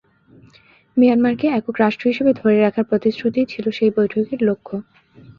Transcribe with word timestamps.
মিয়ানমারকে 0.97 1.45
একক 1.49 1.75
রাষ্ট্র 1.79 2.05
হিসেবে 2.07 2.31
ধরে 2.33 2.57
রাখার 2.59 2.85
প্রতিশ্রুতিই 2.89 3.49
ছিল 3.49 3.65
সেই 3.71 3.91
বৈঠকের 3.97 4.39
লক্ষ্য। 4.43 4.75